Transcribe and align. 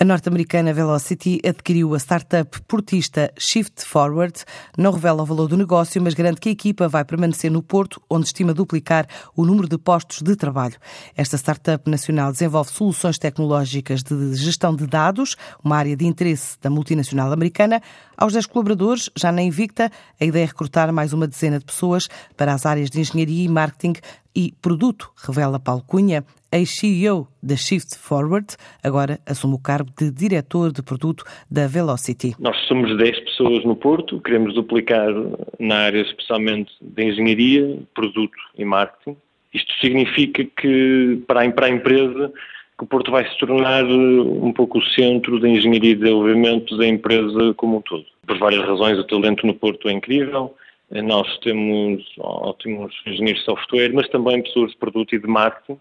A 0.00 0.04
norte-americana 0.04 0.72
Velocity 0.72 1.42
adquiriu 1.46 1.94
a 1.94 1.98
startup 1.98 2.58
portista 2.62 3.30
Shift 3.38 3.84
Forward. 3.84 4.46
Não 4.78 4.92
revela 4.92 5.22
o 5.22 5.26
valor 5.26 5.46
do 5.46 5.58
negócio, 5.58 6.00
mas 6.00 6.14
garante 6.14 6.40
que 6.40 6.48
a 6.48 6.52
equipa 6.52 6.88
vai 6.88 7.04
permanecer 7.04 7.50
no 7.50 7.62
Porto, 7.62 8.00
onde 8.08 8.24
estima 8.24 8.54
duplicar 8.54 9.06
o 9.36 9.44
número 9.44 9.68
de 9.68 9.76
postos 9.76 10.22
de 10.22 10.34
trabalho. 10.36 10.76
Esta 11.14 11.36
startup 11.36 11.90
nacional 11.90 12.32
desenvolve 12.32 12.70
soluções 12.70 13.18
tecnológicas 13.18 14.02
de 14.02 14.34
gestão 14.36 14.74
de 14.74 14.86
dados, 14.86 15.36
uma 15.62 15.76
área 15.76 15.94
de 15.94 16.06
interesse 16.06 16.56
da 16.62 16.70
multinacional 16.70 17.30
americana. 17.30 17.82
Aos 18.16 18.32
10 18.32 18.46
colaboradores, 18.46 19.10
já 19.14 19.30
na 19.30 19.42
Invicta, 19.42 19.92
a 20.18 20.24
ideia 20.24 20.44
é 20.44 20.46
recrutar 20.46 20.90
mais 20.94 21.12
uma 21.12 21.26
dezena 21.26 21.58
de 21.58 21.66
pessoas 21.66 22.08
para 22.38 22.54
as 22.54 22.64
áreas 22.64 22.88
de 22.88 23.00
engenharia 23.00 23.44
e 23.44 23.48
marketing 23.48 24.00
e 24.34 24.52
produto, 24.62 25.10
revela 25.26 25.58
Paulo 25.58 25.82
Cunha, 25.86 26.24
ex-CEO 26.52 27.28
da 27.42 27.56
Shift 27.56 27.96
Forward, 27.96 28.56
agora 28.82 29.20
assume 29.26 29.54
o 29.54 29.58
cargo 29.58 29.90
de 29.98 30.10
diretor 30.10 30.72
de 30.72 30.82
produto 30.82 31.24
da 31.50 31.66
Velocity. 31.66 32.34
Nós 32.38 32.56
somos 32.66 32.96
10 32.96 33.20
pessoas 33.20 33.64
no 33.64 33.76
Porto, 33.76 34.20
queremos 34.20 34.54
duplicar 34.54 35.08
na 35.58 35.76
área 35.76 36.00
especialmente 36.00 36.72
de 36.80 37.04
engenharia, 37.04 37.78
produto 37.94 38.36
e 38.56 38.64
marketing. 38.64 39.16
Isto 39.52 39.72
significa 39.80 40.44
que 40.44 41.22
para 41.26 41.40
a, 41.40 41.70
empresa 41.70 42.32
que 42.78 42.84
o 42.84 42.86
Porto 42.86 43.10
vai 43.10 43.28
se 43.28 43.36
tornar 43.38 43.84
um 43.84 44.52
pouco 44.52 44.78
o 44.78 44.82
centro 44.82 45.40
da 45.40 45.48
engenharia 45.48 45.90
e 45.90 45.96
desenvolvimento 45.96 46.76
da 46.76 46.86
empresa 46.86 47.52
como 47.56 47.78
um 47.78 47.82
todo. 47.82 48.04
Por 48.26 48.38
várias 48.38 48.64
razões, 48.64 48.98
o 48.98 49.04
talento 49.04 49.46
no 49.46 49.54
Porto 49.54 49.88
é 49.88 49.92
incrível, 49.92 50.54
nós 50.90 51.38
temos 51.38 52.04
ótimos 52.18 52.92
engenheiros 53.06 53.40
de 53.40 53.46
software, 53.46 53.92
mas 53.92 54.08
também 54.08 54.42
pessoas 54.42 54.72
de 54.72 54.76
produto 54.78 55.14
e 55.14 55.18
de 55.18 55.26
marketing. 55.26 55.78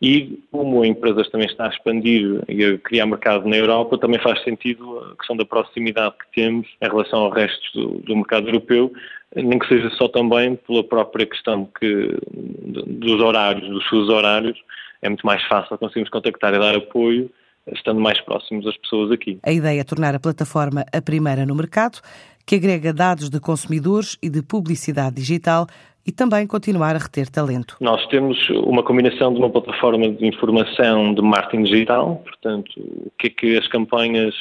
E 0.00 0.40
como 0.50 0.82
a 0.82 0.86
empresa 0.86 1.24
também 1.30 1.46
está 1.46 1.66
a 1.66 1.68
expandir 1.68 2.42
e 2.48 2.64
a 2.64 2.78
criar 2.78 3.06
mercado 3.06 3.48
na 3.48 3.56
Europa, 3.56 3.98
também 3.98 4.18
faz 4.20 4.42
sentido 4.42 4.98
a 4.98 5.16
questão 5.16 5.36
da 5.36 5.44
proximidade 5.44 6.16
que 6.18 6.40
temos 6.40 6.66
em 6.80 6.88
relação 6.88 7.20
ao 7.20 7.30
resto 7.30 7.62
do, 7.72 7.98
do 8.00 8.16
mercado 8.16 8.48
europeu, 8.48 8.92
nem 9.34 9.58
que 9.58 9.68
seja 9.68 9.88
só 9.90 10.08
também 10.08 10.56
pela 10.56 10.82
própria 10.82 11.24
questão 11.24 11.68
que, 11.78 12.16
dos 12.84 13.20
horários, 13.20 13.68
dos 13.68 13.88
seus 13.88 14.08
horários, 14.08 14.58
é 15.02 15.08
muito 15.08 15.24
mais 15.24 15.42
fácil 15.46 15.78
conseguirmos 15.78 16.10
contactar 16.10 16.52
e 16.52 16.58
dar 16.58 16.76
apoio 16.76 17.30
estando 17.70 18.00
mais 18.00 18.20
próximos 18.20 18.64
das 18.64 18.76
pessoas 18.76 19.12
aqui. 19.12 19.38
A 19.42 19.52
ideia 19.52 19.80
é 19.80 19.84
tornar 19.84 20.14
a 20.14 20.20
plataforma 20.20 20.84
a 20.92 21.00
primeira 21.00 21.46
no 21.46 21.54
mercado, 21.54 22.00
que 22.46 22.56
agrega 22.56 22.92
dados 22.92 23.30
de 23.30 23.40
consumidores 23.40 24.18
e 24.22 24.28
de 24.28 24.42
publicidade 24.42 25.16
digital 25.16 25.66
e 26.06 26.10
também 26.10 26.46
continuar 26.46 26.96
a 26.96 26.98
reter 26.98 27.28
talento. 27.28 27.76
Nós 27.80 28.04
temos 28.08 28.36
uma 28.50 28.82
combinação 28.82 29.32
de 29.32 29.38
uma 29.38 29.50
plataforma 29.50 30.08
de 30.10 30.26
informação 30.26 31.14
de 31.14 31.22
marketing 31.22 31.62
digital, 31.64 32.16
portanto, 32.24 32.70
o 32.76 33.12
que 33.18 33.28
é 33.28 33.30
que 33.30 33.56
as 33.56 33.68
campanhas 33.68 34.34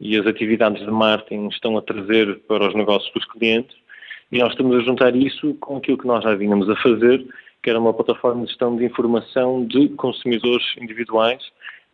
e 0.00 0.18
as 0.18 0.26
atividades 0.26 0.84
de 0.84 0.90
marketing 0.90 1.48
estão 1.48 1.78
a 1.78 1.82
trazer 1.82 2.40
para 2.48 2.68
os 2.68 2.74
negócios 2.74 3.12
dos 3.12 3.24
clientes, 3.26 3.76
e 4.32 4.38
nós 4.38 4.50
estamos 4.50 4.76
a 4.76 4.80
juntar 4.80 5.14
isso 5.14 5.54
com 5.60 5.76
aquilo 5.76 5.98
que 5.98 6.06
nós 6.06 6.24
já 6.24 6.34
vínhamos 6.34 6.68
a 6.68 6.76
fazer, 6.76 7.24
que 7.62 7.70
era 7.70 7.78
uma 7.78 7.94
plataforma 7.94 8.42
de 8.42 8.48
gestão 8.48 8.76
de 8.76 8.84
informação 8.84 9.64
de 9.64 9.88
consumidores 9.90 10.66
individuais, 10.80 11.42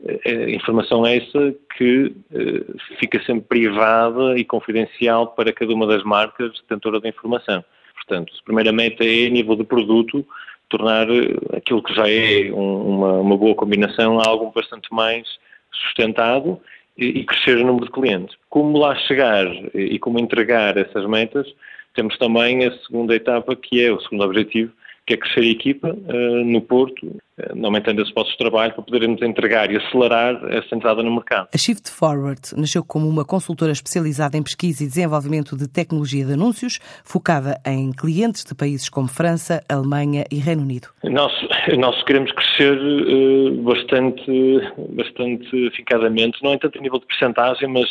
é, 0.07 0.51
informação 0.51 1.05
essa 1.05 1.55
que 1.77 2.13
eh, 2.33 2.65
fica 2.99 3.23
sempre 3.25 3.45
privada 3.47 4.39
e 4.39 4.45
confidencial 4.45 5.29
para 5.29 5.53
cada 5.53 5.73
uma 5.75 5.87
das 5.87 6.03
marcas 6.03 6.53
detentora 6.63 7.01
da 7.01 7.09
informação. 7.09 7.63
Portanto, 7.95 8.33
a 8.41 8.45
primeira 8.45 8.73
meta 8.73 9.05
é, 9.05 9.27
a 9.27 9.31
nível 9.31 9.57
de 9.57 9.65
produto, 9.65 10.27
tornar 10.71 11.09
eh, 11.11 11.37
aquilo 11.55 11.83
que 11.83 11.95
já 11.95 12.09
é 12.09 12.51
uma, 12.51 13.21
uma 13.21 13.37
boa 13.37 13.55
combinação 13.55 14.19
algo 14.21 14.51
bastante 14.55 14.89
mais 14.91 15.29
sustentado 15.71 16.59
e, 16.97 17.21
e 17.21 17.25
crescer 17.25 17.59
o 17.59 17.67
número 17.67 17.85
de 17.85 17.93
clientes. 17.93 18.37
Como 18.49 18.79
lá 18.79 18.97
chegar 18.97 19.47
e 19.75 19.99
como 19.99 20.19
entregar 20.19 20.79
essas 20.79 21.07
metas, 21.07 21.47
temos 21.95 22.17
também 22.17 22.65
a 22.67 22.73
segunda 22.79 23.15
etapa, 23.15 23.55
que 23.55 23.85
é 23.85 23.93
o 23.93 24.01
segundo 24.01 24.25
objetivo, 24.25 24.73
que 25.11 25.15
é 25.15 25.17
crescer 25.17 25.41
a 25.41 25.51
equipa 25.51 25.89
uh, 25.89 26.45
no 26.45 26.61
Porto, 26.61 27.05
uh, 27.07 27.65
aumentando 27.67 28.01
esses 28.01 28.13
postos 28.15 28.33
de 28.33 28.39
trabalho 28.39 28.73
para 28.73 28.83
podermos 28.83 29.21
entregar 29.23 29.71
e 29.71 29.77
acelerar 29.77 30.41
essa 30.51 30.75
entrada 30.75 31.03
no 31.03 31.13
mercado. 31.13 31.49
A 31.53 31.59
Shift 31.59 31.91
Forward 31.91 32.41
nasceu 32.57 32.85
como 32.85 33.09
uma 33.09 33.25
consultora 33.25 33.73
especializada 33.73 34.37
em 34.37 34.43
pesquisa 34.43 34.85
e 34.85 34.87
desenvolvimento 34.87 35.57
de 35.57 35.67
tecnologia 35.69 36.25
de 36.25 36.35
anúncios, 36.35 36.79
focada 37.05 37.61
em 37.67 37.91
clientes 37.91 38.45
de 38.45 38.55
países 38.55 38.89
como 38.89 39.09
França, 39.09 39.63
Alemanha 39.69 40.25
e 40.31 40.37
Reino 40.37 40.63
Unido. 40.63 40.89
Nós, 41.03 41.33
nós 41.77 42.01
queremos 42.05 42.31
crescer 42.33 42.79
uh, 42.79 43.63
bastante, 43.63 44.61
bastante 44.91 45.57
eficazmente, 45.67 46.43
não 46.43 46.57
tanto 46.57 46.79
a 46.79 46.83
nível 46.83 47.01
de 47.01 47.07
percentagem, 47.07 47.69
mas 47.69 47.89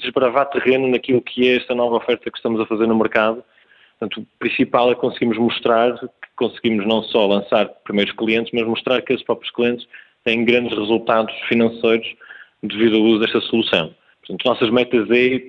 desbravar 0.00 0.48
terreno 0.50 0.88
naquilo 0.88 1.20
que 1.20 1.48
é 1.48 1.56
esta 1.56 1.74
nova 1.74 1.96
oferta 1.96 2.30
que 2.30 2.38
estamos 2.38 2.60
a 2.60 2.66
fazer 2.66 2.86
no 2.86 2.96
mercado. 2.96 3.42
Portanto, 4.02 4.20
o 4.20 4.38
principal 4.40 4.90
é 4.90 4.96
conseguirmos 4.96 5.38
mostrar 5.38 5.94
conseguimos 6.34 6.84
não 6.88 7.04
só 7.04 7.24
lançar 7.24 7.68
primeiros 7.84 8.12
clientes, 8.16 8.50
mas 8.52 8.66
mostrar 8.66 9.00
que 9.00 9.12
esses 9.12 9.24
próprios 9.24 9.52
clientes 9.52 9.86
têm 10.24 10.44
grandes 10.44 10.76
resultados 10.76 11.32
financeiros 11.48 12.12
devido 12.60 12.96
ao 12.96 13.02
uso 13.02 13.20
desta 13.20 13.40
solução. 13.42 13.94
Portanto, 14.20 14.44
nossas 14.44 14.70
metas 14.70 15.08
é, 15.08 15.40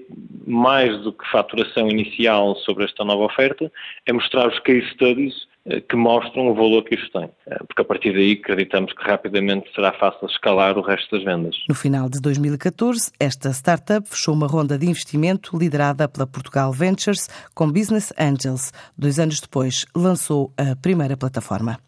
mais 0.46 0.96
do 1.00 1.12
que 1.12 1.28
faturação 1.32 1.90
inicial 1.90 2.56
sobre 2.58 2.86
esta 2.86 3.04
nova 3.04 3.24
oferta, 3.24 3.72
é 4.06 4.14
mostrar 4.14 4.48
os 4.48 4.60
case 4.60 4.88
studies 4.92 5.48
que 5.90 5.96
mostram 5.96 6.48
o 6.50 6.56
valor 6.56 6.84
que 6.84 6.96
isto 6.96 7.10
tem. 7.12 7.30
Eh, 7.48 7.58
porque 7.68 7.82
a 7.82 7.86
partir 7.86 8.14
daí 8.14 8.34
acreditamos 8.34 8.94
que 8.94 9.04
rapidamente 9.04 9.74
será 9.74 9.94
fácil 9.94 10.28
escalar 10.28 10.78
o 10.78 10.82
resto 10.82 11.16
das 11.16 11.24
vendas. 11.24 11.56
No 11.70 11.76
final 11.76 12.10
de 12.10 12.20
2014, 12.20 13.12
esta 13.20 13.50
startup 13.52 14.08
fechou 14.08 14.34
uma 14.34 14.48
ronda 14.48 14.78
de 14.78 14.86
investimento 14.86 15.58
liderada 15.58 16.08
pela 16.08 16.28
Portugal 16.28 16.72
Ventures 16.72 17.30
com 17.54 17.72
Business 17.72 18.14
Angels. 18.18 18.72
Dois 18.98 19.20
anos 19.20 19.40
depois, 19.40 19.86
lançou 19.96 20.52
a 20.58 20.76
primeira 20.76 21.16
plataforma. 21.16 21.80